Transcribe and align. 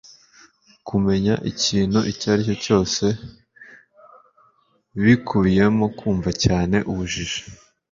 kumenya 0.87 1.33
ikintu 1.51 1.99
icyo 2.11 2.27
ari 2.33 2.43
cyo 2.47 2.55
cyose 2.65 3.05
bikubiyemo 5.03 5.85
kumva 5.97 6.29
cyane 6.43 6.77
ubujiji 6.91 7.41